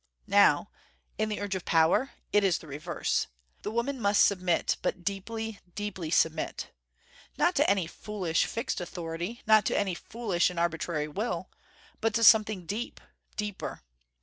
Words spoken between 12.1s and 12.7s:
to something